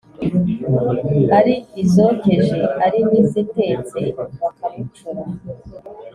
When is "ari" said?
1.37-1.55, 2.85-2.99